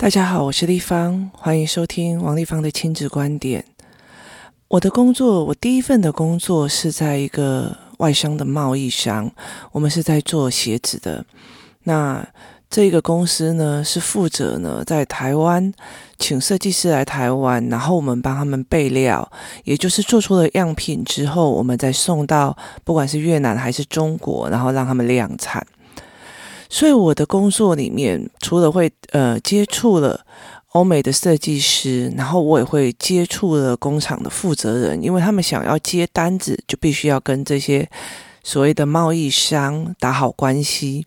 [0.00, 3.62] 大家好，我是丽芳，欢迎收听王丽芳的亲子观点。
[4.68, 9.30] 我的工作，我第一份的工作是在一个外商的贸易商，
[9.72, 11.22] 我们是在做鞋子的。
[11.82, 12.26] 那
[12.70, 15.70] 这个公司呢，是负责呢在台湾
[16.18, 19.30] 请设计师来台湾，然后我们帮他们备料，
[19.64, 25.66] 也就是做出了样品之后，我们再送到不管是越南还是中国，然后让他们量产。
[26.72, 30.24] 所以我的工作里面，除了会呃接触了
[30.68, 37.90] 欧美的设计师，然后我也会接触了工厂的负责人，因为他们想要接单子，就必须要跟这些
[38.44, 41.04] 所谓的贸易商打好关系。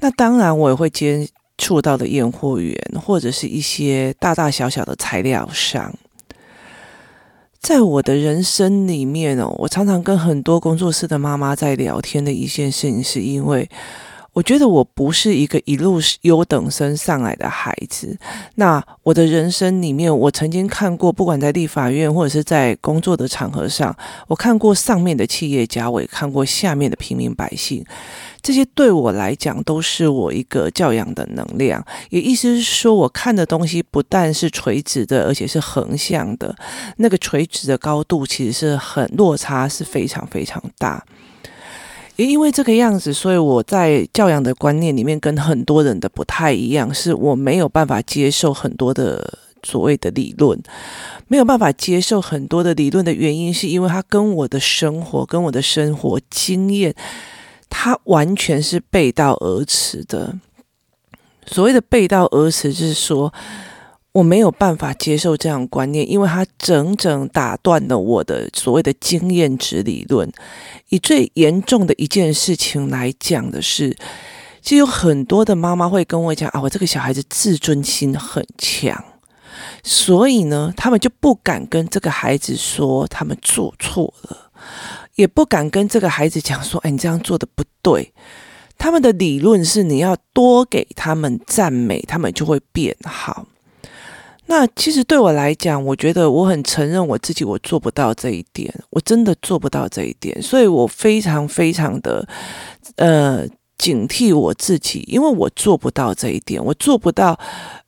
[0.00, 5.94] 那当然，我也会接触到的验货员，或者是一些大大小小的材料商。
[7.60, 13.70] 在我的人生里面哦，我常常跟很多工作室的妈妈在聊天的一件事情，是因为。
[14.32, 18.16] 我觉得我不是一个一路优等生上来的孩子。
[18.54, 23.94] 那我的人生里面，我曾经看过，不管在立法院或者是在工作的场合上，
[24.28, 27.84] 我看过上面的企业家，我也看过下面的平民百姓。
[28.42, 31.84] 这些对我来讲都是我一个教养的能量。
[32.08, 36.54] 也意思是说，我看的东西不但是垂直的，而且是横向的。
[36.96, 41.04] 那个垂直的高度其实是很落差，是非常非常大。
[42.20, 50.62] 也因为这个样子，所以我在教养的观念里面跟很多人的不太一样，是我没有办法接受很多的所谓的理论，
[51.28, 56.94] 没有办法接受很多的理论的原因，是因为它跟我的生活、跟我的生活经验，
[57.70, 60.38] 它完全是背道而驰的。
[61.46, 63.32] 所谓的背道而驰，就是说。
[64.12, 70.30] 我没有办法接受这样观念，因为它整整打断了我的所谓的经验值理论。
[70.88, 73.96] 以最严重的一件事情来讲的是，
[74.60, 79.04] 其实有很多的妈妈会跟我讲啊，我这个小孩子自尊心很强，
[79.84, 84.50] 所以呢，他们就不敢跟这个孩子说他们做错了，
[85.14, 88.12] 也不敢跟这个孩子讲说，哎，你这样做的不对。
[88.76, 93.46] 他们的理论是，你要多给他们赞美，他们就会变好。
[94.50, 102.26] 那其实对我来讲，我觉得我很承认我自己，我做不到这一点，我真的做不到这一点，所以我非常非常的
[102.96, 103.46] 呃
[103.78, 107.38] 警惕我自己，因为我做不到这一点，我做不到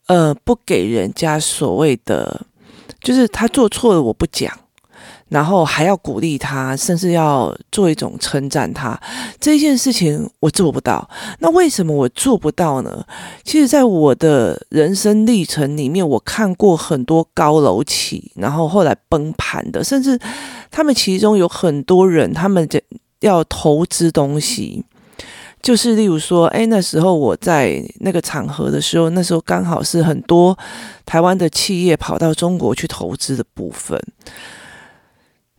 [0.06, 2.46] 呃不给人家所谓的，
[3.00, 4.56] 就是他做错了我不讲。
[5.32, 9.00] 然后还要鼓励他，甚至要做一种称赞他，
[9.40, 11.08] 这件事情我做不到。
[11.38, 13.02] 那为什么我做不到呢？
[13.42, 20.20] 其实，在我的人生历程里面，我看过很多高楼起，然后后来崩盘的，甚至
[20.70, 22.68] 他们其中有很多人，他们
[23.20, 24.84] 要投资东西，
[25.62, 30.58] 就是例如说，哎，那时候我在那个场合的时候，那时候刚好是很多
[31.06, 33.98] 台湾的企业跑到中国去投资的部分。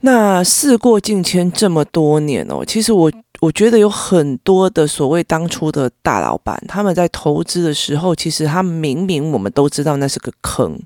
[0.06, 3.10] 那事过境迁这么多年哦，其实我
[3.40, 10.78] 我觉得有很多的所谓当初的大老板，他们在投资的时候，其实他明明我们都知道那是个坑，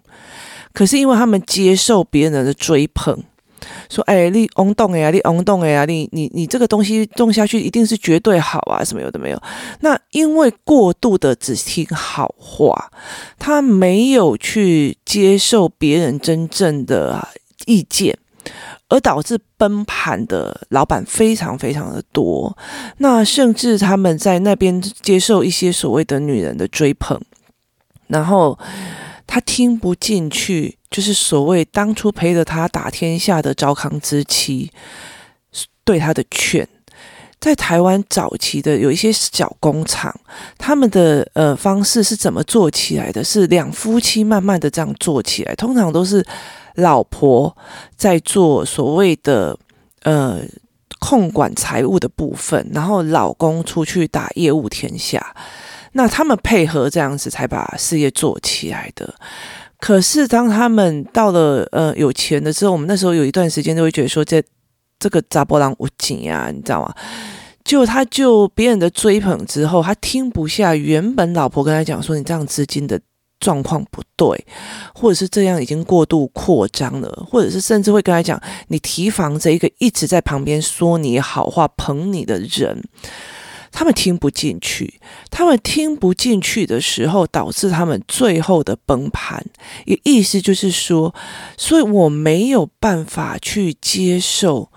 [0.72, 3.18] 可是因为他们接受别人的追捧，
[3.90, 9.42] 说哎，你翁动哎呀，你翁动哎呀，你你你这个东西种下去一定是绝对好啊，什么有的没有。
[9.80, 12.92] 那因为过度的只听好话，
[13.40, 17.28] 他没有去接受别人真正的
[17.66, 18.16] 意见。
[18.90, 22.58] 而导致崩盘的老板非常非常的多，
[23.00, 27.20] 那甚至他们在那边接受一些所谓的女人的追捧，
[28.08, 28.58] 然后
[29.26, 34.72] 他听不进去，就是所谓当初陪着他打天下的糟糠之妻
[35.84, 36.66] 对他的劝。
[37.42, 40.18] 在台湾早期的有一些小工厂，
[40.58, 43.22] 他们的呃方式是怎么做起来的？
[43.22, 46.26] 是两夫妻慢慢的这样做起来，通常都是。
[46.78, 47.56] 老婆
[47.96, 49.58] 在做所谓的
[50.04, 50.42] 呃
[51.00, 55.36] 控管财务的部分，然后老公出去打业务天下，
[55.94, 59.14] 那他们配合这样子才把事业做起来的。
[59.80, 64.42] 可是当他们到了呃有钱的时候，我们那时候有一段时间都会觉得说这
[65.00, 66.94] 这个查某人有钱啊，你知道吗？
[67.64, 73.00] 就他就别人的追捧之后，他听不下原本老婆跟他讲说，你这样资金的。
[73.40, 74.46] 状况不对，
[74.94, 82.84] 或者是这样已经过度扩张了，或者是甚至会跟他讲，你提防着一个一直在旁边说你好话、捧你的人，
[83.72, 85.00] 他们听不进去，
[85.30, 89.46] 他们听不进去的时候，导致他们最后的崩盘。
[89.86, 91.14] 也意思就是说，
[91.58, 94.72] 所以我没有办法去接受，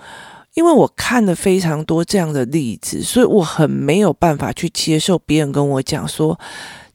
[0.52, 6.38] 因为我看了非常多这样的例子，所以我很没有办法去接受别人跟我讲说。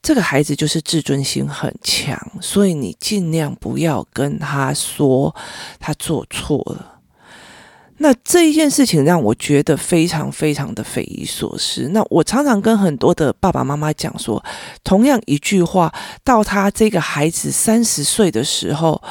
[0.05, 5.35] 这个孩子就是自尊心很强，所以你尽量不要跟他说
[5.79, 6.99] 他做错了。
[7.97, 11.89] 那这一件事情让我觉得非常非常的匪夷所思。
[11.91, 14.43] 那我常常跟很多的爸爸妈妈讲说，
[14.83, 15.91] 同样一句话，
[16.23, 19.01] 到他这个孩子三十岁的时候，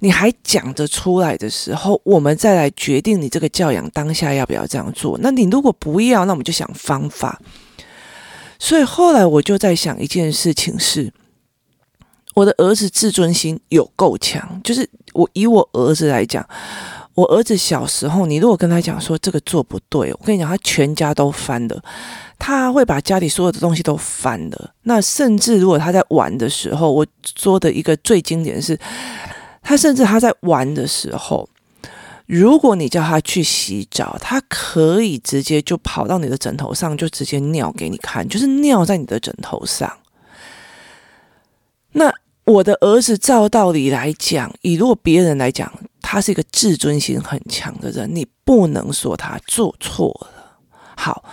[0.00, 5.16] 你还讲得出来的时候，我们再来决定你这个教养当下要不要这样做。
[5.22, 7.40] 那你如果不要，那我们就想方法。
[8.60, 11.12] 所以后来我就在想一件事情是，
[12.34, 16.46] 我的儿子自尊心有够强，就是我以我儿子来讲。
[17.14, 21.82] 我儿子小时候，你如果跟他讲说这个做不对，我跟你讲，他全家都翻了，
[22.38, 24.70] 他会把家里所有的东西都翻了。
[24.84, 27.04] 那甚至如果他在玩的时候，我
[27.36, 28.78] 说的一个最经典的是，
[29.60, 31.46] 他甚至他在玩的时候，
[32.30, 39.92] 如果你叫他去洗澡，他可以直接就跑到你的枕头上，就直接尿给你看，就是尿在你的枕头上。
[41.90, 42.12] 那
[42.44, 50.60] 我的儿子照道理来讲，以如果别人来讲，他是一个自尊心很强的人，你不能说他做错了。
[50.96, 51.24] 好，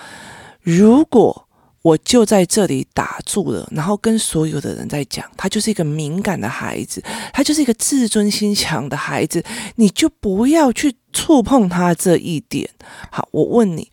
[0.61, 1.46] 如果
[1.87, 7.01] 我就在这里打住了，然后跟所有的人在讲，他就是一个敏感的孩子，
[7.31, 9.41] 他就是一个自尊心强的孩子，
[9.75, 12.69] 你就不要去触碰他这一点。
[13.09, 13.89] 好，我问你，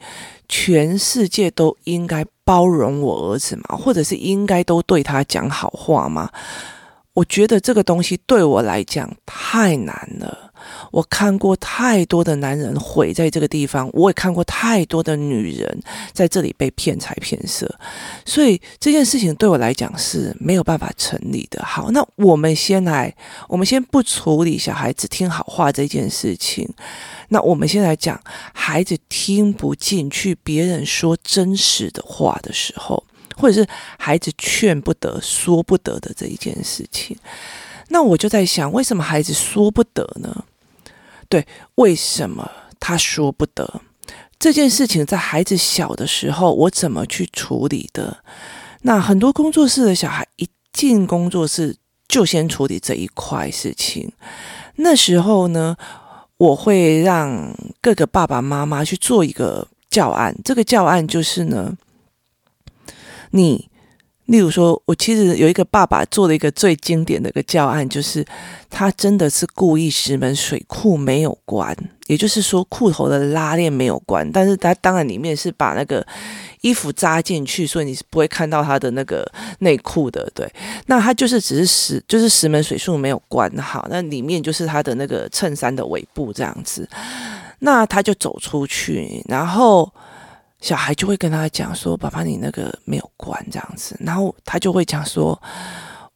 [0.48, 3.76] 全世界都应该包容我儿子吗？
[3.76, 6.28] 或者是应该都对他讲好话吗？
[7.12, 10.43] 我觉得这个东西对我来讲太难了。
[10.90, 15.82] 我看过太多的男人毁在这个地方，我也看过太多的女人
[16.12, 17.72] 在这里被骗财骗色，
[18.24, 21.62] 所以这件事情对我来讲是没有办法成立的。
[21.64, 23.14] 好，那我们先来，
[23.48, 26.68] 我们先不处理小孩子听好话这件事情，
[27.28, 28.20] 那我们先来讲
[28.52, 33.02] 孩子听不进去别人说真实的话的时候，
[33.36, 33.68] 或者是
[33.98, 37.16] 孩子劝不得、说不得的这一件事情。
[37.88, 40.44] 那我就在想，为什么孩子说不得呢？
[41.28, 43.80] 对，为什么他说不得
[44.38, 45.04] 这件事情？
[45.06, 48.18] 在孩子小的时候，我怎么去处理的？
[48.82, 51.76] 那很多工作室的小孩一进工作室
[52.06, 54.12] 就先处理这一块事情。
[54.76, 55.76] 那时候呢，
[56.36, 60.36] 我会让各个爸爸妈妈去做一个教案。
[60.44, 61.76] 这个教案就是呢，
[63.30, 63.68] 你。
[64.26, 68.24] 例如说，我其实有一个爸爸做了一个最经典的一个教案，就是
[68.70, 71.76] 他真的是故意石门水库没有关，
[72.06, 76.06] 也就是说裤头的拉链没有关，但是他当然里面是把那个
[76.62, 80.26] 衣服扎进去，所以你是不会看到他的那个内裤的。
[80.34, 80.50] 对，
[80.86, 86.88] 那他就是只是石，就是石门水库没有关好，那里面就是他的那个衬衫的尾部这样子，
[87.58, 89.92] 那他就走出去，然后。
[90.64, 95.38] 小孩就会跟他讲说：“爸爸，你那个没有关这样子。”然后他就会讲说：“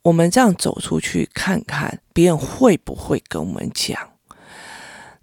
[0.00, 4.00] 我们这样走出去看看，别人会不会跟我们讲？”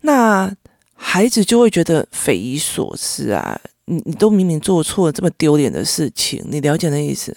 [0.02, 0.54] 那
[0.94, 3.60] 孩子就会觉得匪夷所思啊！
[3.86, 7.36] 你你都明明做错了这么丢脸的事情，你了解那意思？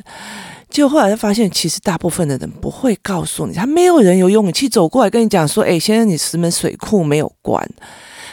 [0.68, 7.66] 结果后来他发现，其实大部分的人不会告诉你，他没有人有勇气走过来跟你讲说：“哎，先生，你石门水库没有关。”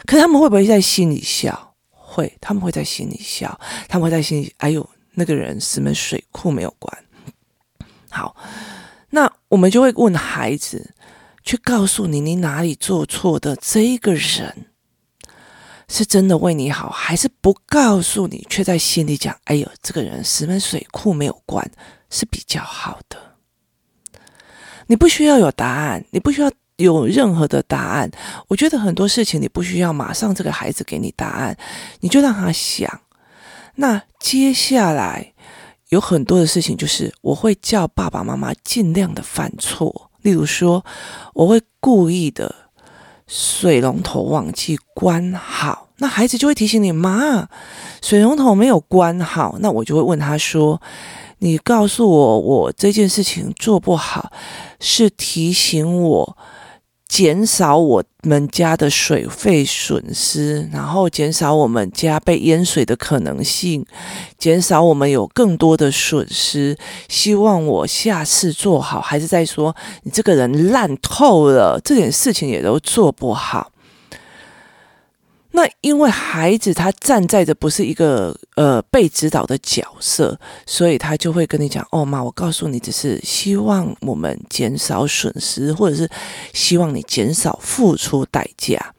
[0.06, 1.65] 可是他们会不会在心里笑？
[2.16, 3.60] 会，他们会在心里笑，
[3.90, 7.04] 他们会在心里，哎呦，那个人石门水库没有关。
[8.10, 8.34] 好，
[9.10, 10.94] 那我们就会问孩子，
[11.44, 14.68] 去告诉你你哪里做错的，这一个人
[15.90, 21.70] 是真的为你好，还是不告诉你，却在心里讲，哎呦，这个人石门水库没有关，
[22.10, 23.36] 是比较好的。
[24.88, 26.50] 你不需要有答案，你不需要。
[26.78, 28.10] 有任何的答案，
[28.48, 31.58] 我觉得很多事情你不需要马上这个孩子给你答案，
[32.02, 33.02] 你就让他想。
[33.76, 35.34] 那接下来
[35.90, 40.86] 有很多的事情，就是我会叫爸爸妈妈尽量的犯错，例如说，
[41.34, 42.54] 我会故意的
[43.28, 47.48] 水龙头忘记关好，那孩子就会提醒你，妈，
[48.02, 50.82] 水龙头没有关好，那我就会问他说。
[51.40, 54.32] 你告诉我，我这件事情做不好，
[54.80, 56.38] 是提醒我
[57.08, 63.86] 减少我们家的水费损失，然后减少我们家被淹水的可能性，
[64.38, 66.78] 减少我们有更多的损失。
[67.08, 73.72] 希望我下次做好，还是在说你这个人烂透了，这点事情也都做不好。
[75.86, 86.10] 因为孩子他站在的不是一个呃被指导的角色，所以他就会跟你讲：“哦妈，我告诉你，只是希望我们减少损失，或者是
[86.54, 88.96] 希望你减少付出代价。”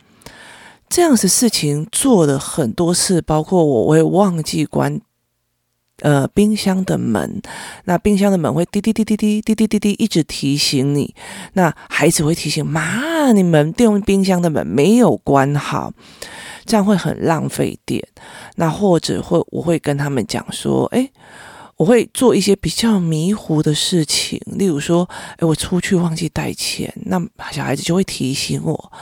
[0.89, 5.01] 这样子事情做了很多次，包括我，我会忘记关
[6.03, 7.43] 呃冰箱的门，
[7.87, 11.13] 那冰箱的门会滴滴滴滴滴滴滴滴滴一直提醒你，
[11.55, 15.93] 那孩子会提醒妈，你们电冰箱的门没有关好，
[16.67, 18.07] 这样会很浪费电。
[18.57, 21.11] 那或者会我会跟他们讲说，诶。
[21.79, 25.07] 我会做一些比较迷糊的事情，例如说，
[25.37, 27.21] 诶，我出去忘记带钱，那
[27.53, 28.93] 小孩子就会提醒我。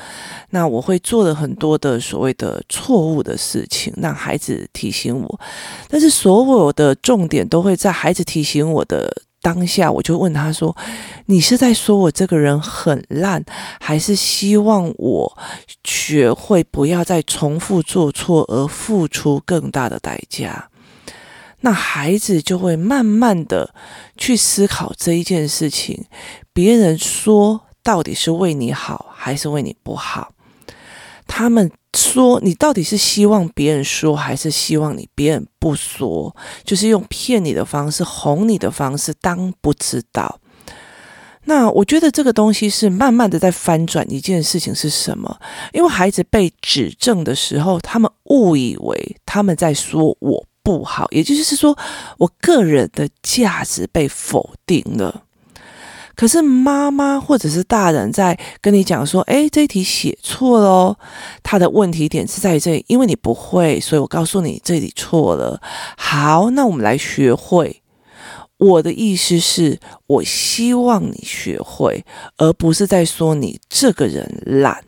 [0.50, 5.40] 那我会做了很多的所谓的错误的事情，让孩子提醒我。
[5.88, 10.74] 但是所有的重点都会在孩子提醒我的当下，我就问他说
[11.28, 13.44] ：“你是在说我这个人很烂，
[13.78, 15.38] 还是希望我
[15.84, 20.70] 学会不要再重复做错而付出更大的代价？”
[21.60, 23.74] 那孩子就会慢慢的
[24.16, 26.06] 去思考这一件事情，
[26.54, 30.33] 别人说到底是为你好还是为你不好？
[31.26, 36.34] 他们说你到底是希望别人说还是希望你别人不说？
[36.64, 40.40] 就是用骗你的方式、哄你的方式当不知道。
[41.44, 45.38] 那我觉得这个东西是慢慢的在翻转一件事情是什么？
[45.72, 50.46] 因为孩子被指正的时候，他们误以为他们在说我。
[50.64, 51.76] 不好，也就是说，
[52.16, 55.24] 我个人的价值被否定了。
[56.16, 60.96] 可是妈妈或者是大人在跟你讲说：“诶，这一题写错了哦。”
[61.42, 65.60] 他的问题点是在这里，因为你不会，所以我告诉你这里错了。
[65.96, 67.82] 好，那我们来学会。
[68.56, 72.04] 我的意思是，我希望你学会，
[72.36, 74.84] 而不是在说你这个人懒。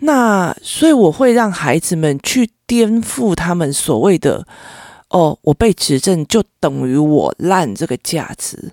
[0.00, 4.46] 那所以我会让孩子们去颠覆他们所谓的
[5.08, 8.72] “哦，我被指正就等于我烂”这个价值。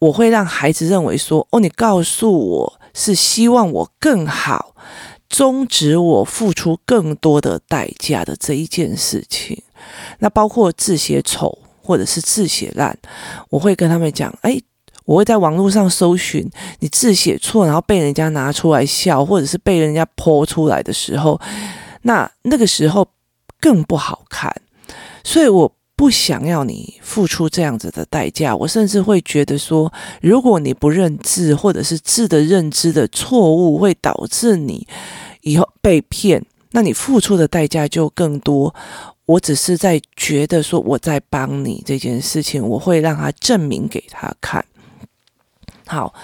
[0.00, 4.74] 我会让孩子认为说：“哦，你告诉我是希望我更好，
[5.28, 9.62] 终止我付出更多的代价的这一件事情。”
[10.18, 12.98] 那包括字写丑或者是字写烂，
[13.48, 14.60] 我会跟他们讲：“哎。”
[15.06, 21.40] 我会在网络上搜寻你字写错，然后被人家拿出来笑，或者是被人家泼出来的时候，
[22.02, 23.08] 那那个时候
[23.58, 24.54] 更不好看。
[25.24, 28.56] 所以我不想要你付出这样子的代价。
[28.56, 29.92] 我甚至会觉得说，
[30.22, 34.86] 如果你不认字，或者是字的认知的错误，会导致你
[35.42, 38.74] 以后被骗，那你付出的代价就更多。
[39.26, 44.64] 我只是在觉得说我在帮你这件事情，我会让他证明给他看。
[45.86, 46.14] 好，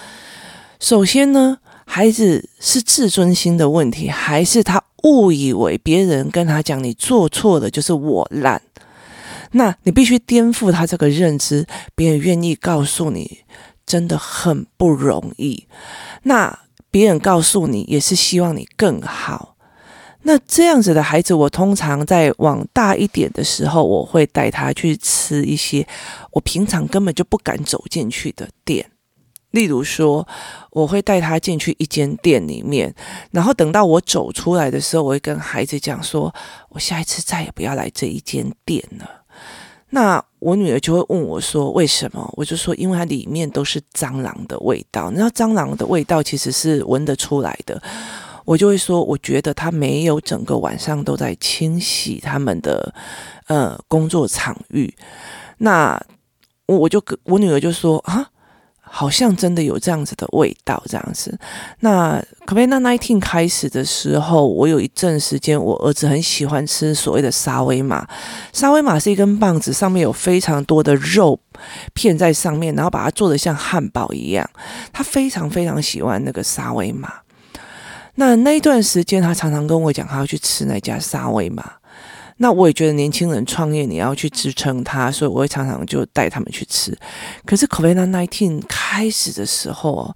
[0.80, 8.62] 首先呢，孩子是自尊心的问题，还是他误以为别人跟他讲你做错了就是我烂？
[9.52, 13.40] 那你必须颠覆他这个认知，别人愿意告诉你，
[13.84, 15.66] 真的很不容易。
[16.22, 16.58] 那
[16.90, 19.56] 别人告诉你，也是希望你更好。
[20.22, 25.86] 那这样子的孩子，我通常在往大一点的时候，我会带他去吃一些
[26.32, 28.90] 我平常根本就不敢走进去的店。
[29.52, 30.26] 例如说，
[30.72, 32.92] 我会带他进去一间店里面，
[33.30, 36.34] 然后等到我走出来的时候，我会跟孩子讲说
[36.70, 39.15] ：“我下一次再也不要来这一间店了。”
[39.90, 47.80] 那我女儿就会问我说：“为什么？”我就说：“因为它里面都是蟑螂的味道，你知道蟑螂的味道其实是闻得出来的。”
[48.44, 52.94] 我就会说：“我觉得它没有整个晚上都在清洗他们的
[53.46, 54.92] 呃工作场域。”
[55.58, 56.00] 那
[56.66, 58.30] 我我就我女儿就说：“啊。”
[58.98, 61.38] 好像真的有这样子的味道，这样子。
[61.80, 68.08] 那 COVID-19 开始的时候，我有一阵时间，我儿子很喜欢吃所谓的沙威玛。
[68.54, 71.38] 沙威玛是一根棒子，上面有非常多的肉
[71.92, 74.48] 片在上面，然后把它做得像汉堡一样。
[74.94, 77.12] 他非常非常喜欢那个沙威玛。
[78.14, 81.70] 那那一段时间，他常常跟我讲，他要去吃那家沙威玛。
[82.38, 86.96] 那我也觉得年轻人创业，你要去支撑他，所以我会常常就带他们去吃。
[87.44, 90.14] 可是 COVID-19 开始的时候，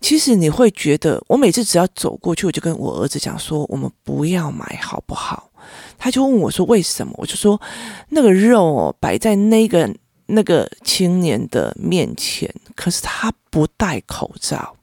[0.00, 5.50] 其实你会觉得，我每次只要走过去，我就跟我儿子讲说：“我们不要买，好不好？”
[5.98, 7.60] 他就问我说：“为什么？”我就说
[8.08, 9.94] ：“那个肉哦，摆在那个
[10.26, 14.76] 那个青年的面前，可是他不戴口罩。”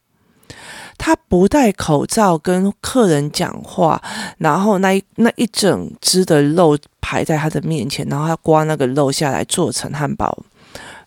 [0.98, 4.02] 他不戴口罩跟客人讲话，
[4.40, 10.44] 然后那一那一整只的肉排在他的面前，然后他刮那个肉下来做成汉堡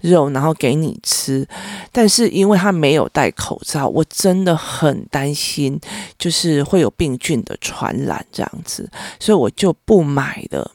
[0.00, 1.46] 肉，然后给你吃。
[1.92, 5.78] 但是因为他没有戴口罩，我真的很担心，
[6.18, 10.70] 就是会有病菌的传染这样子，所以我就不买了。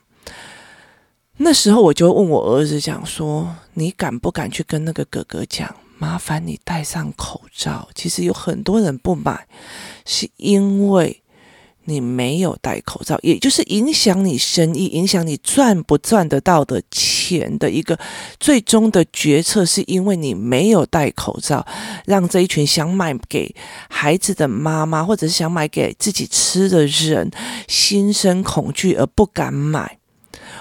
[1.37, 7.89] 那时候我就问我儿子讲说：“你敢不敢去跟那个哥哥讲？”麻烦你戴上口罩。
[7.95, 9.47] 其实有很多人不买，
[10.05, 11.21] 是因为
[11.85, 17.99] 你没有戴口罩，也就是影响你生意、影响你赚不赚得到的钱的一个
[18.39, 21.65] 最终的决策，是因为你没有戴口罩，
[22.05, 23.55] 让这一群想买给
[23.87, 27.29] 孩子的妈妈，或者是想买给自己吃的人，
[27.67, 29.99] 心生恐惧而不敢买。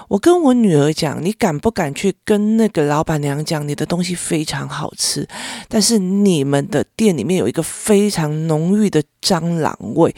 [0.08, 5.28] 我跟我女儿讲，你敢不敢去跟那个老板娘讲，你的东西非常好吃，
[5.68, 10.14] 但是你们的店里面有一个非常浓郁的蟑螂味。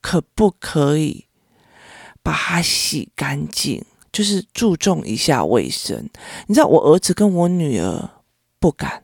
[0.00, 1.26] 可不可以
[2.22, 3.82] 把它洗干净？
[4.12, 6.08] 就是注重一下卫生。
[6.46, 8.10] 你知道，我儿子跟我女儿
[8.60, 9.02] 不敢，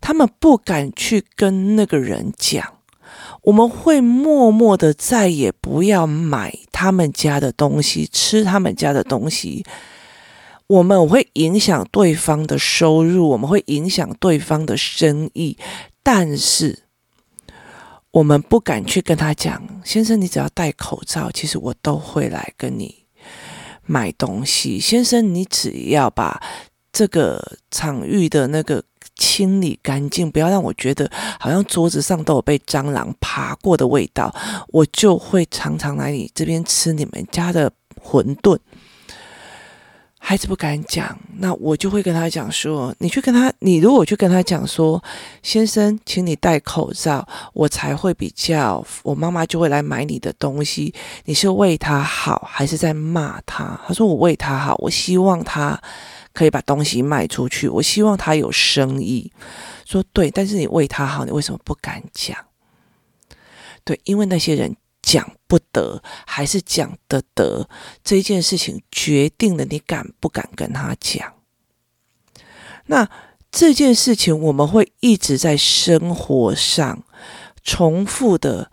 [0.00, 2.78] 他们不敢去跟那个人讲。
[3.44, 9.64] 我们会默默的再也不要买他们家的东西，吃他们家的东西。
[10.66, 15.56] 我们会影响对方的收入，我们会影响对方的生意，
[16.02, 16.80] 但是。
[18.14, 22.94] 我们不敢去跟他讲，先生，你只要戴口罩，其实我都会来跟你
[23.82, 24.78] 买东西。
[24.78, 26.40] 先生，你只要把
[26.92, 28.84] 这个场域的那个
[29.16, 34.34] 清理干净，不要让我觉得好像桌子上都有被蟑螂爬过的味道，
[34.68, 37.70] 我就会常常来你这边吃你们家的
[38.02, 38.58] 馄饨。
[40.26, 45.04] 孩子不敢讲，那我就会跟他讲说：“你去跟他，你如果去跟他讲说，
[45.42, 50.94] 先生，请你戴口罩，我才会比较，我妈妈就会来买你的东西。
[51.26, 55.78] 你是为他好，还是在骂他？”他说：“我为他好，我希望他
[56.34, 59.32] 可以把东西卖出去，我希望他有生意。”
[59.86, 62.36] 说对，但是你为他好，你为什么不敢讲？
[63.82, 64.76] 对，因为那些人。
[65.06, 67.68] 讲不得还是讲得得，
[68.02, 71.34] 这件事情决定了你敢不敢跟他讲。
[72.86, 73.06] 那
[73.52, 77.04] 这件事情我们会一直在生活上
[77.62, 78.72] 重复的、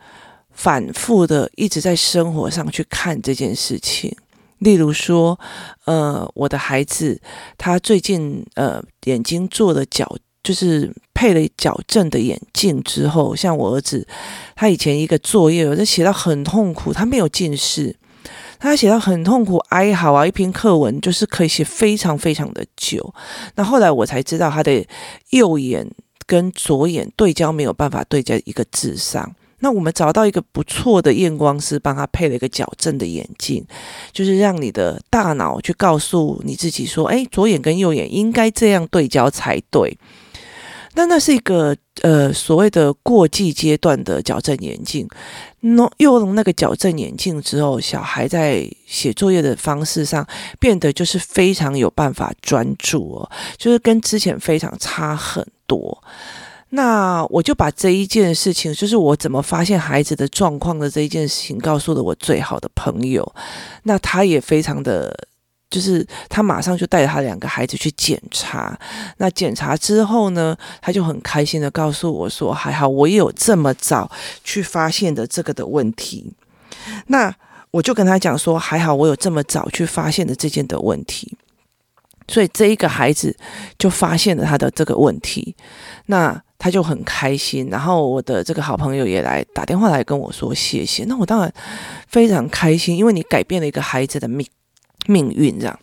[0.52, 4.16] 反复的，一直在生活上去看这件事情。
[4.62, 5.40] 例如说，
[5.86, 7.22] 呃，我的孩子
[7.58, 10.18] 他最近呃眼睛做了矫。
[10.44, 14.08] 就是配了矫正的眼镜之后，像我儿子，
[14.56, 17.96] 他以前一个作业，我就写到很痛苦，他没有近视，
[18.58, 23.14] 他写到很痛苦，哀嚎啊，一篇课文就是可以写非常非常的久。
[23.54, 24.84] 那后来我才知道，他的
[25.30, 25.88] 右眼
[26.26, 29.36] 跟左眼对焦没有办法对在一个字上。
[29.62, 33.66] 那我们找到一个不错的验光师，帮他配了一个矫正的眼镜，
[34.12, 39.98] 就是让你的大脑去告诉你自己说，哎，左眼跟右眼应该这样对焦才对。
[40.94, 45.08] 那那是一个呃所谓的过季阶段的矫正眼镜，
[45.62, 50.28] 那用那个矫正眼镜之后，小孩在写作业的方式上
[50.60, 56.04] 变得就是非常有办法专注哦，就是跟之前非常差很多。
[56.72, 63.36] 那我就把这一件事情，就是我怎么发现孩子的状况的这一件事情，告诉了我最好的朋友，
[63.84, 65.28] 那他也非常的。
[65.70, 68.78] 就是他马上就带着他两个孩子去检查，
[69.20, 74.12] 那检查之后呢，他就很开心的告诉我说：“还好我也有这么早
[74.44, 76.34] 去发现的这个的问题。”
[77.08, 77.34] 那
[77.72, 81.38] 我就跟他讲说：“还好我有这么早去发现的这件的问题。”
[82.28, 83.34] 所以这一个孩子
[83.80, 85.56] 就发现了他的这个问题，
[86.08, 87.68] 那他就很开心。
[87.72, 91.04] 然后我的这个好朋友也来打电话来跟我说谢谢。
[91.06, 91.52] 那我当然
[92.08, 94.48] 非常开心，因为你改变了一个孩子的命。
[95.08, 95.80] 命运这样，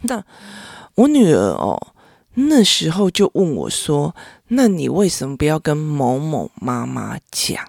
[0.00, 0.24] 那
[0.94, 1.92] 我女儿哦，
[2.32, 4.16] 那时候就问我说
[4.48, 7.62] ：“那你为什么不要跟某某妈妈讲？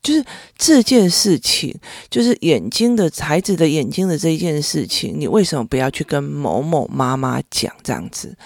[0.00, 0.24] 就是
[0.56, 1.76] 这件事情，
[2.08, 7.74] 就是眼睛的孩子的眼睛的这一件事情，你为什么不要去跟某某妈妈讲？
[7.82, 8.38] 这样子？”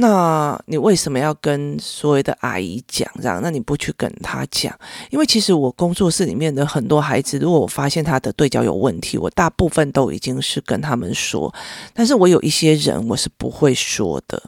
[0.00, 3.38] 那你为什么要跟所谓的阿姨讲这样？
[3.42, 4.74] 那你不去跟他讲？
[5.10, 11.54] 因为其实我工作室里面的很多孩子，如果我发现他的对焦有问题，我大部分都已经是跟他们说，
[11.92, 14.42] 但是我有一些人我是不会说的。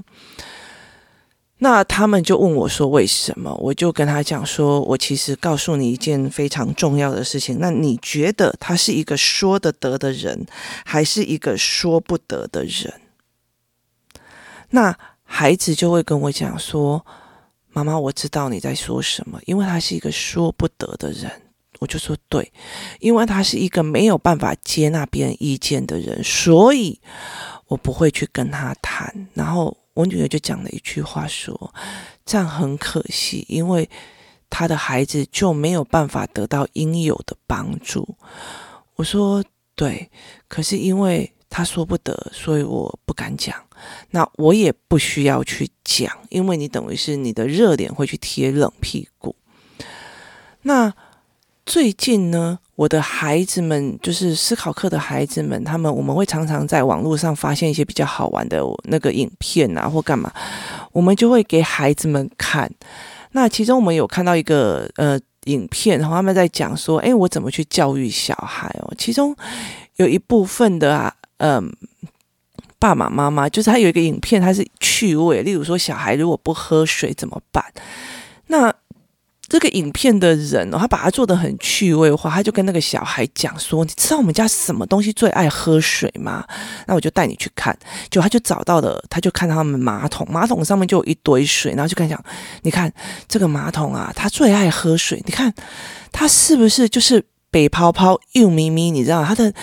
[1.58, 3.54] 那他们就问我说为什么？
[3.60, 7.58] 我就跟他讲说，我其实告诉你一件非常重要的事情。
[7.60, 10.46] 那你觉得他是一个说得得的人，
[10.86, 12.94] 还是一个说不得的人？
[14.70, 14.96] 那。
[15.34, 17.04] 孩子就会跟我讲说
[17.72, 21.32] ：“妈妈，我知道你在说什么，因为他是一个说不得的人。”
[21.80, 22.52] 我就说：“对，
[23.00, 27.00] 因为他是一个没有办法接纳别人意见的人，所以
[27.66, 31.74] 我不会去跟他谈。”然后我女儿就讲了一句话说
[32.26, 33.88] ：“这样很可惜，因为
[34.50, 38.06] 他的孩子就没有办法得到应有的帮助。”
[38.96, 39.42] 我说
[39.74, 40.10] ：“对，
[40.46, 43.56] 可是因为他说不得，所以我不敢讲。”
[44.10, 49.34] 那我也不需要去讲，因为你等于是你的热脸会去贴冷屁股。
[50.62, 50.92] 那
[51.64, 60.32] 最近呢，我的孩子们就是思考课的孩子们，他们我们会常常在网络上发现一些比较好玩的那个影片啊，或干嘛，
[60.92, 62.70] 我们就会给孩子们看。
[63.30, 68.92] 那其中我们有看到一个呃影片，然后他们在讲说，哎，我怎么去教育小孩哦？
[68.98, 69.34] 其中
[69.96, 71.72] 有一部分的啊，嗯、
[72.82, 77.64] 爸爸妈妈就是他有一个影片，它是趣味，例如说小孩如果不喝水怎么办？
[78.48, 78.74] 那
[79.46, 86.44] 这个影片的人哦，他把它做得很趣味化，他就跟那个小孩讲说：“你知道我们家什么东西最爱喝水吗？”
[86.88, 87.78] 那我就带你去看，
[88.10, 92.24] 就他就找到了，他就看到他们马桶，马桶上面就有一堆水，然后就跟他讲
[92.62, 92.92] ：“你看
[93.28, 95.54] 这个马桶啊，他最爱喝水，你看
[96.10, 98.90] 他是不是就是北泡泡又咪咪？
[98.90, 99.54] 你知道他的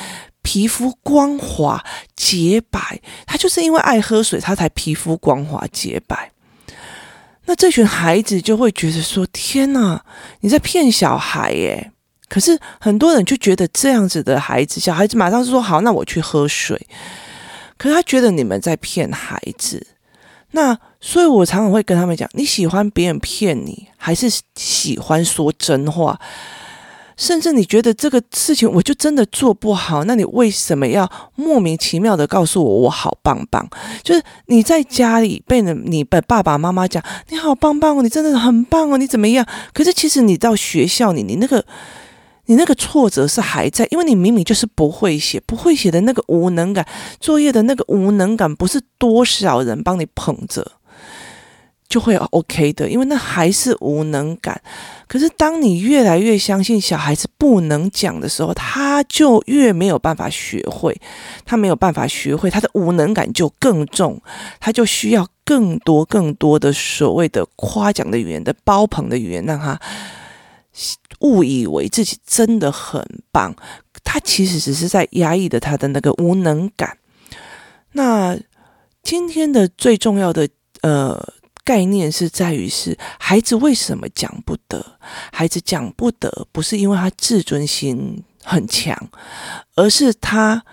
[0.49, 1.85] 皮肤光滑
[2.15, 6.31] 洁白，他就是因为爱喝水，他才皮肤光滑洁白。”
[7.45, 10.03] 那这群孩子就会觉得说：“天哪，
[10.39, 11.91] 你在骗小孩耶！”
[12.27, 16.87] 可是很多人就觉得这样子的孩子，小孩子马上就说：“好，那我去喝水。”
[17.77, 19.85] 可是他觉得你们在骗孩子。
[20.53, 26.19] 那所以，我常常会跟他们讲：“你喜欢别人骗你，还是喜欢说真话？”
[27.19, 33.69] 甚至你觉得这个事情我就真的做不好，那你为什么要莫名其妙的告诉我我好棒棒？
[34.01, 39.45] 就是你在家里被你你的爸爸妈妈讲你好棒棒哦，你真的很棒哦，你怎么样？
[39.73, 41.63] 可是其实你到学校，你你那个
[42.45, 46.85] 你那个挫折是还在，因为你明明就是不会写，不会写的那个无能感，
[47.19, 50.65] 作业的那个无能感，不是多少人帮你捧着。
[51.89, 54.61] 就会 OK 的，因为那还是无能感。
[55.07, 60.95] 可是当你越来越相信小孩子不能讲的时候，他就越没有办法学会，
[61.45, 64.21] 他没有办法学会，他的无能感就更重，
[64.59, 69.81] 他就需要更多更多的所谓的夸奖的语言的包捧的语言，让他
[71.21, 73.55] 误以为自己真的很棒。
[74.03, 76.99] 他其实只是在压抑的他的那个无能感。
[77.93, 78.37] 那
[79.01, 80.47] 今天的最重要的
[80.83, 81.33] 呃。
[81.69, 84.83] 概念是在于是孩子为什么讲不得？
[85.31, 88.97] 孩子讲不得，不是因为他自尊心很强，
[89.75, 90.65] 而是他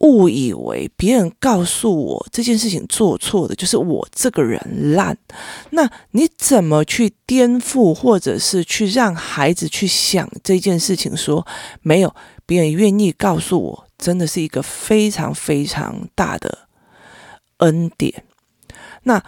[0.00, 4.60] 误以为别人告诉我这件事情做错的就是我这个人
[4.92, 5.16] 烂。
[5.70, 11.36] 那你怎么去颠覆，或者是去让孩子去想这件事情说？
[11.36, 11.46] 说
[11.80, 16.68] 没有，别人愿意告诉我，真的是一个非常非常大的
[17.60, 18.24] 恩典。
[19.04, 19.24] 那。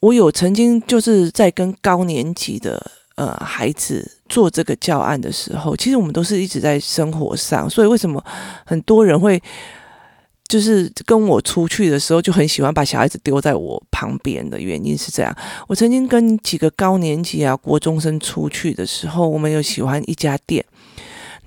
[0.00, 2.80] 我有曾经就是在跟高年级的
[3.16, 8.24] 呃孩子做这个教案的时候，其实我们都是一直在生活上，所以为什么
[8.64, 9.42] 很多人会
[10.46, 15.36] 就是跟我出去的时候就很喜欢把小孩子丢在我旁边的原因是这样。
[15.66, 20.64] 我曾经跟几个高年级啊国中生出去的时候，我们有喜欢一家店。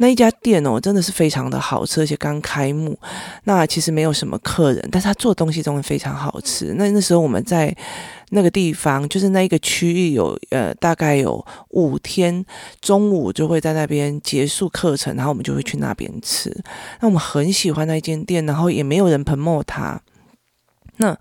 [0.01, 2.97] 那一家店哦，真的是非常的好吃，而且刚开幕。
[3.43, 6.73] 那其实没有什么客人，但是他做东西真的非常好吃。
[6.75, 7.73] 那那时候我们在
[8.31, 12.43] 那个地方，就是那一个区域有呃大概有五天，
[12.81, 16.49] 中午就会在那边结束课程，然后我们就会去那边吃。
[16.99, 20.01] 那我们很喜欢那一间店，然后也没有人 promote 它。
[20.97, 21.15] 那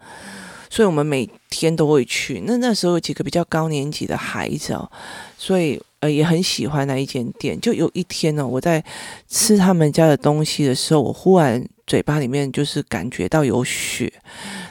[0.70, 2.42] 所以我们每天都会去。
[2.46, 4.90] 那那时候有几个比较高年级的孩子哦，
[5.36, 5.78] 所以。
[6.00, 7.60] 呃，也很喜欢那一间店。
[7.60, 8.82] 就有一天呢，我在
[9.28, 14.12] 吃他们家的东西的时候，我忽然嘴巴里面就是感觉到有血。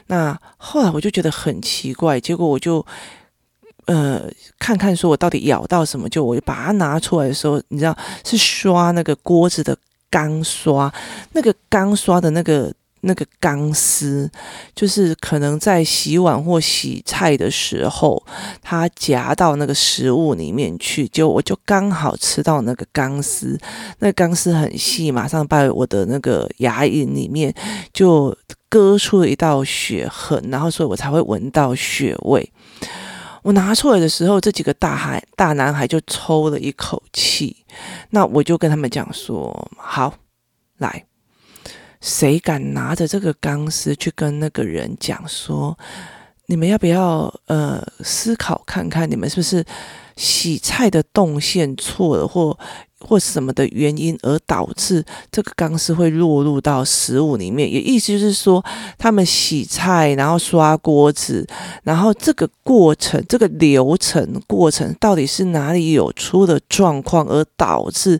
[0.08, 2.86] 那后来我就觉得很奇怪，结果我就
[3.86, 9.78] 呃看看说我到底咬到什么，就我就把它拿出来的时候，你知道是刷那个锅子的
[10.10, 10.94] 钢刷，
[11.34, 12.74] 那个钢刷的那个。
[13.02, 14.30] 那个钢丝，
[14.76, 18.22] 就是可能在洗碗或洗菜的时候，
[18.62, 23.58] 它夹到那个食物里面去，就我就刚好吃到那个钢丝，
[24.00, 27.54] 那钢丝很细，马上把我的那个牙龈里面
[27.94, 28.36] 就
[28.68, 32.52] 割出了一道血痕，然后所以我才会闻到血味。
[33.42, 37.56] 我拿出来的时候，这几个大孩大男孩就抽了一口气，
[38.10, 40.14] 那我就跟他们讲说：“好，
[40.78, 41.06] 来。”
[42.02, 45.78] 谁敢拿着这个钢丝去跟那个人讲说，
[46.46, 49.64] 你们要不要呃思考看看，你们是不是
[50.16, 52.58] 洗菜的动线错了，或
[53.00, 57.72] 或什么的原因而导致这个钢丝会落入到食物里面？
[57.72, 58.64] 也意思就是说，
[58.98, 61.48] 他们洗菜，然后刷锅子，
[61.84, 68.20] 然后这个过程、这个流程过程到底是哪里有出了状况而导致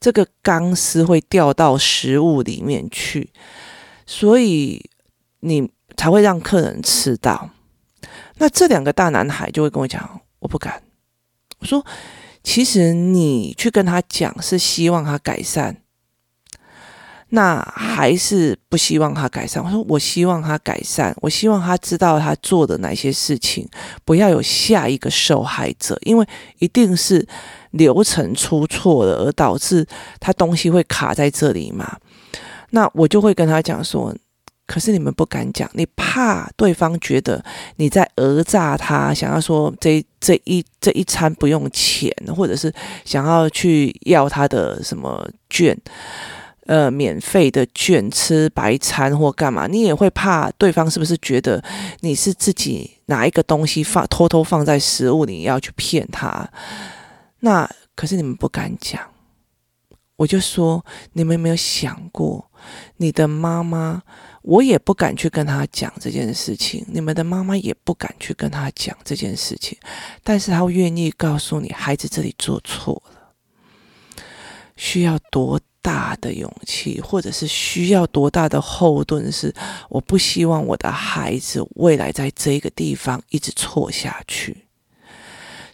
[0.00, 3.30] 这个钢丝会掉到食物里面去？
[4.06, 4.88] 所以
[5.40, 7.50] 你才会让客人吃到。
[8.38, 10.82] 那这两个大男孩就会跟我讲：“我不敢。”
[11.60, 11.84] 我说。
[12.48, 15.78] 其实你去跟他讲，是希望他改善。
[17.30, 19.60] 那还是不希望他改善。
[19.64, 23.68] 我说，我希望他改善，我希望他知道他做的哪些事情，
[24.04, 26.26] 不要有下一个受害者，因为
[26.60, 27.26] 一定是
[27.76, 29.86] 流程出错了，而导致
[30.20, 31.96] 他东西会卡在这里嘛。
[32.70, 34.14] 那我就会跟他讲说，
[34.66, 37.42] 可是你们不敢讲，你怕对方觉得
[37.76, 42.72] 你在讹诈他，想要说这这一这一餐不用钱，或者是
[43.04, 45.76] 想要去要他的什么券。
[46.66, 51.62] 呃，免费的券吃白餐或干嘛，你也会怕对方是不是觉得
[52.00, 56.44] 你是自己拿一个东西放偷偷放在食物里，要去骗他？
[57.40, 59.00] 那可是你们不敢讲，
[60.16, 62.50] 我就说你们有没有想过，
[62.96, 64.02] 你的妈妈，
[64.42, 69.76] 我也不敢去跟她讲这件事情，你们的妈妈也不敢去跟她讲这件事情，
[70.24, 73.34] 但是她愿意告诉你，孩子这里做错了，
[74.76, 79.30] 需要多大的勇气，或者是需要多大的后盾？
[79.30, 79.54] 是
[79.88, 84.65] 我不希望我的孩子未来在这个地方一直错下去，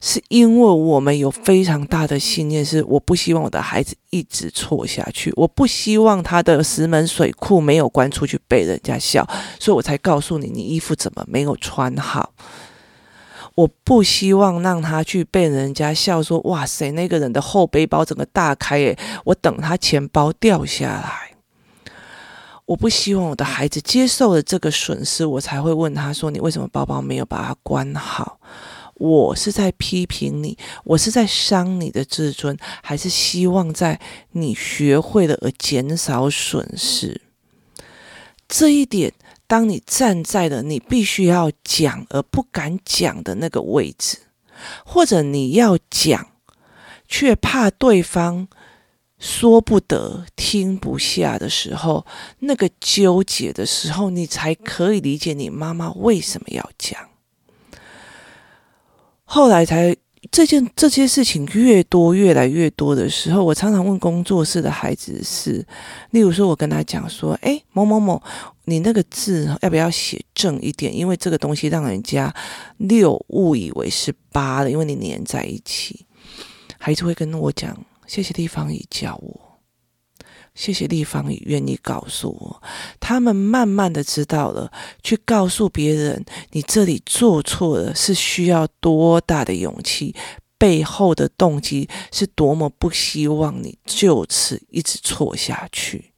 [0.04, 9.24] 是因为我们有非常大的信念，是我不希望我的孩子一直错下去，我不希望他的石门水库没有关出去被人家笑，
[9.60, 12.34] 所以我才告诉你，你衣服怎么没有穿好。
[13.54, 21.36] 我不希望让他去被人家笑说，哇塞，那个人的后背包整个大开诶，我等他钱包掉下来。
[22.66, 28.40] 我不希望我的孩子接受了这个损失，我才会问他说，你为什么包包没有把它关好？
[28.94, 34.00] 我是在批评你，我是在伤你的自尊，还是希望在
[34.32, 37.20] 你学会了而减少损失？
[38.48, 39.12] 这一点。
[39.48, 44.16] 当你站在了你必须要讲而不敢讲的那个位置，
[44.86, 46.28] 或者你要讲，
[47.06, 48.48] 却怕对方
[49.18, 52.06] 说不得、听不下的时候，
[52.38, 57.11] 那个纠结的时候，你才可以理解你妈妈为什么要讲。
[59.32, 59.96] 后来才。
[60.30, 65.66] 这件这些事情越多，越来越多的时候，我常常问工作室的孩子是，
[66.12, 68.22] 例如说，我跟他讲说，哎，某某某，
[68.66, 70.96] 你那个字要不要写正一点？
[70.96, 72.32] 因为这个东西让人家
[72.76, 76.06] 六误以为是八了，因为你粘在一起。
[76.78, 79.51] 孩子会跟我讲，谢谢地方体教我，
[80.54, 82.62] 谢谢立方体愿意告诉我，
[83.00, 84.70] 他们慢慢的知道了，
[85.02, 90.14] 去告诉别人你这里做错了是需要多大的勇气，
[90.58, 96.12] 背后的动机是多么不希望你就此一直错下去。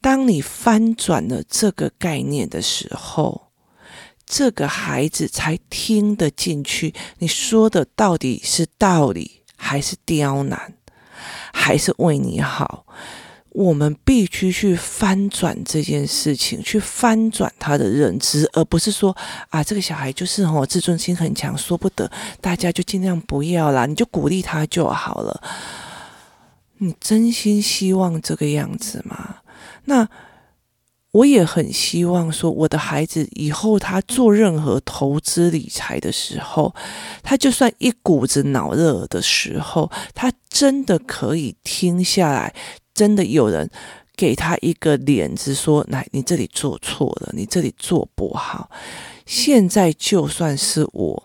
[0.00, 3.50] 当你翻转了这个概念的时候，
[4.24, 6.94] 这个孩子才听得进去。
[7.18, 10.74] 你说的到底是道理，还是刁难，
[11.52, 12.86] 还是为你好？
[13.58, 19.16] 我们必须去翻转这件事情，去翻转他的认知，而不是说
[19.48, 22.08] 啊，这个小孩就是哦，自尊心很强，说不得，
[22.40, 25.42] 大家就尽量不要啦，你就鼓励他就好了。
[26.76, 29.38] 你真心希望这个样子吗？
[29.86, 30.08] 那
[31.10, 36.72] 我也很希望说，我的孩子以后他做任何投资理财的时候，
[37.24, 42.54] 他就算一股子脑热的时候，他真的可以听下来。
[42.98, 43.70] 真的有人
[44.16, 48.68] 给他一个脸子说：“来，你这里做错了，你这里做不好。”
[49.24, 51.22] 现在就算是我，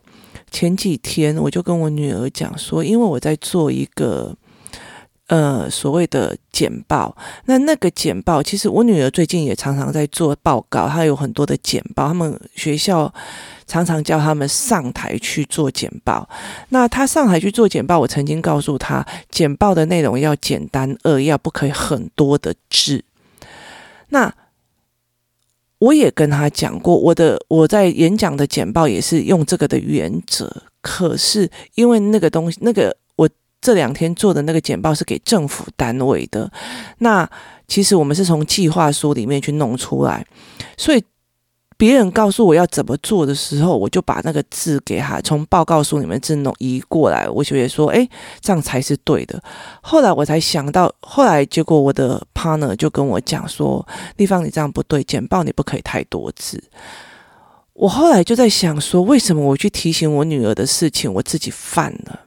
[0.51, 4.37] 前几天我就跟我女儿讲说，因为我在做一个
[5.25, 13.11] 呃所谓的简报，那那个简报其实我女儿最近也常常在做报告，她有很多的简报，他们学校。
[13.65, 16.27] 常常叫他们上台去做简报。
[16.69, 23.03] 那他上台去做简报，我曾经告诉他，简报的内容要简单扼要，不可以很多的字。
[24.09, 24.33] 那
[25.79, 30.63] 我也跟他讲过，我的我在演讲的简报也是用这个的原则。
[30.81, 33.29] 可是因为那个东西，那个我
[33.61, 36.51] 这两天做的那个简报是给政府单位的，
[36.99, 37.29] 那
[37.67, 40.25] 其实我们是从计划书里面去弄出来，
[40.77, 41.03] 所以。
[41.77, 47.27] 别人告诉我要怎么做的时候，我就把那个字给他从报告书里面字弄移过来。
[47.29, 48.07] 我觉得说，哎，
[48.41, 49.41] 这样才是对的。
[49.81, 53.85] 后来我才想到，后来结果我的 partner 就跟我讲说
[54.17, 56.63] ：“立方，你这样不对，简报你不可以太多字。”
[57.73, 62.19] 我后来就在想说，为什么我去提醒我女儿的事情，我自己犯了？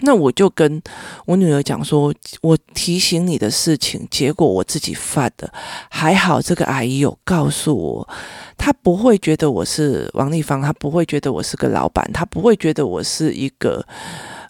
[0.00, 0.82] 那我就跟
[1.24, 5.52] 我女儿讲说，我提醒你的事情，结果我自己犯的。
[5.90, 8.08] 还好这个阿姨有告诉我，
[8.56, 13.84] 她不会觉得我是王丽芳，她不会觉得我是个老板，她不会觉得我是一个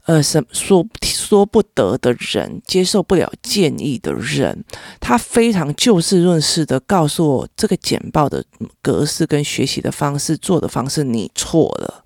[0.06, 4.64] 呃，什说说不得的人，接受不了建议的人，
[5.00, 8.44] 他非常就事论事的告诉我，这个简报的
[8.80, 12.04] 格式跟学习的方式做的方式你错了，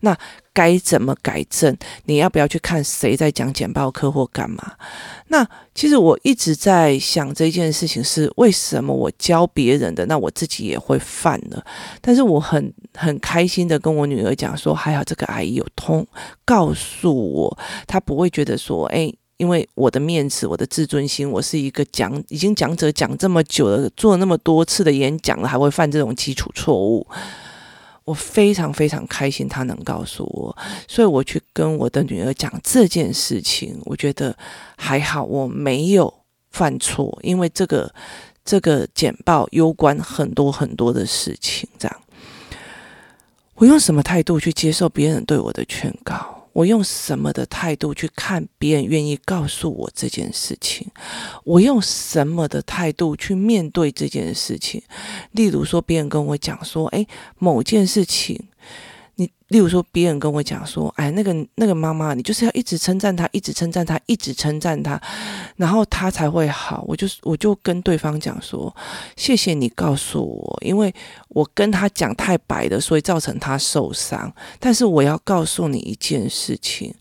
[0.00, 0.16] 那
[0.52, 1.76] 该怎么改正？
[2.04, 4.72] 你要不要去看谁在讲简报课或干嘛？
[5.28, 11.64] 那其实我一直在想这件事情是为什么我教别人的，那我自己也会犯了。
[12.00, 16.06] 但是我很很开心的跟我女儿讲说，还好这个阿姨有通
[16.44, 27.04] 告诉我，她不会觉得说，哎，因为我的面子、我的自尊心，我是一个讲已经讲者讲这么久了，做了那么多次的演讲了，还会犯这种基础错误。
[28.04, 33.80] 我非常非常开心，他能告诉我，所以我去跟我的女儿讲这件事情。
[33.84, 34.36] 我觉得
[34.76, 36.12] 还好，我没有
[36.50, 37.92] 犯错，因为这个
[38.44, 41.68] 这个简报攸关很多很多的事情。
[41.78, 42.00] 这样，
[43.54, 46.33] 我用什么态度去接受别人对我的劝告？
[46.54, 50.86] 我用什么的态度去看别人愿意告诉我这件事情？
[51.44, 54.82] 我用什么的态度去面对这件事情？
[55.32, 57.06] 例如说，别人跟我讲说，诶，
[57.38, 58.40] 某件事情。
[59.16, 65.00] 你例如说，别人跟我讲说，哎，那个那个妈妈，你就是要一直称赞她，一直称赞她，一直称赞她，
[65.56, 66.84] 然后她才会好。
[66.88, 68.74] 我就我就跟对方讲说，
[69.16, 70.92] 谢谢你告诉我，因为
[71.28, 74.32] 我跟她讲太白了，所以造成她受伤。
[74.58, 76.94] 但是我要告诉你一件事情。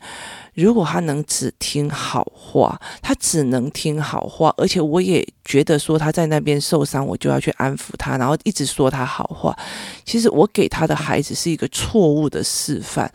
[0.53, 9.57] 如果他能只听好话，他只能听好话，而且我也觉得说他在那边受伤，我就要去安抚他，然后一直说他好话。
[10.05, 13.11] 其实我给他的孩子是一个错误的示范。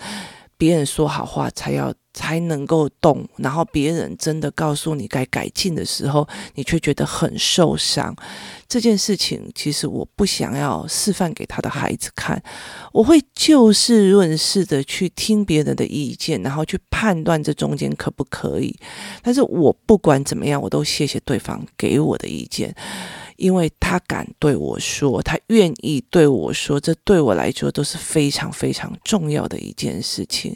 [0.59, 8.15] 别人说好话才要才能够动，然后别人真的告诉你该改进的时候，你却觉得很受伤。
[8.67, 12.43] 这件事情其实我不想要示范给他的孩子看，
[12.93, 18.77] 我会就事论事的去听别人的意见，然后去判断这中间可不可以。
[19.23, 22.75] 但是我不管怎么样，我都谢谢对方给我的意见。
[23.39, 30.55] 因为他敢对我说，他愿意对我说，这对我来说都是非常非常重要的一件事情。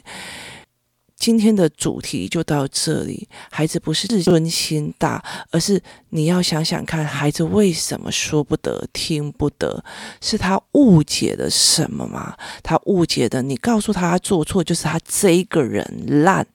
[1.15, 3.29] 今天的主题就到这里。
[3.49, 9.81] 孩子不是自尊心大，而是你要想想看，孩子为什么说不得、听不得？
[10.19, 12.35] 是他误解了什么吗？
[12.61, 16.45] 他误解的，你告诉他他做错，就是他这一个人烂，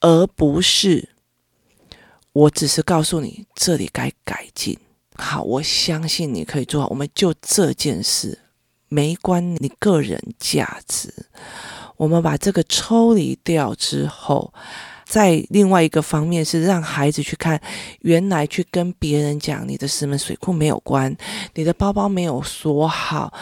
[0.00, 1.10] 而不是
[2.32, 4.76] 我只是告诉你这里该改进。
[5.20, 6.88] 好，我相信你可以做好。
[6.88, 8.38] 我们就这件事，
[8.88, 11.12] 没关你个人价值。
[11.96, 14.52] 我们把这个抽离掉之后，
[15.04, 17.60] 在另外一个方面是让孩子去看，
[18.00, 21.14] 原来去跟别人讲你的石门水库没有关，
[21.54, 23.32] 你的包包没有锁好，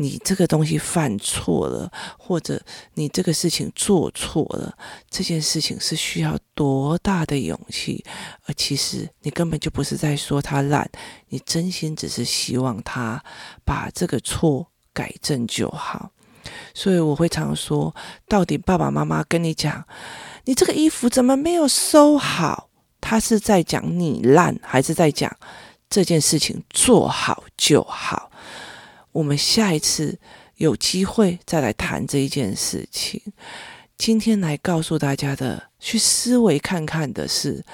[0.00, 2.62] 你这个东西犯错了，或者
[2.94, 4.72] 你这个事情做错了，
[5.10, 8.04] 这件事情是需要多大的勇气？
[8.46, 10.88] 而其实你根本就不是在说他烂，
[11.30, 13.20] 你真心只是希望他
[13.64, 16.12] 把这个错改正就好。
[16.72, 17.94] 所以我会常说，
[18.28, 19.84] 到底爸爸妈妈跟你讲。
[20.44, 22.70] 你这个衣服怎么没有收好？
[23.00, 25.30] 他是在讲你烂，还是在讲
[25.90, 28.27] 这件事情做好就好？
[29.12, 30.18] 我们下一次
[30.56, 33.20] 有机会再来谈这一件事情。
[33.96, 37.64] 今天来告诉大家的，去思维看看的是，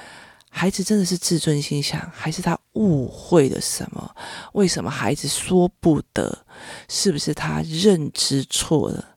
[0.49, 4.15] 孩子真的是自尊心强，还是他误会了什么？
[4.55, 6.47] 为什么孩子说不得？
[6.89, 9.17] 是不是他认知错了？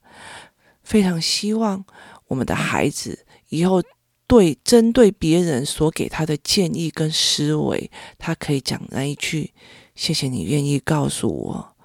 [0.83, 1.85] 非常希望
[2.27, 3.25] 我们的孩子。
[3.49, 3.81] 以后
[4.27, 9.53] 对针对别人所给他的建议跟思维，他可以讲那一句
[9.95, 11.76] ：“谢谢你愿意告诉我，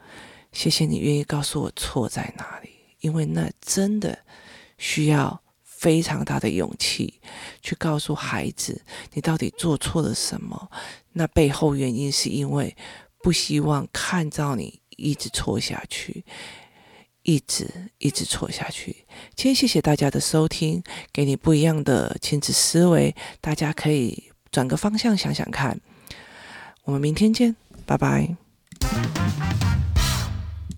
[0.53, 4.17] 谢谢你愿意告诉我错在哪里。”因为那真的
[4.79, 7.21] 需要非常大的勇气
[7.61, 8.81] 去告诉孩子
[9.13, 10.71] 你到底做错了什么。
[11.13, 12.77] 那背后原因是因为
[13.23, 16.25] 不希望看到你一直错下去。
[17.25, 19.07] 一直一直错下去。
[19.37, 25.81] 今天谢谢大家的收听，给你不一样的亲子思维，大家可以转个方向想想看。
[26.83, 27.55] 我们明天见，
[27.87, 28.37] 拜拜。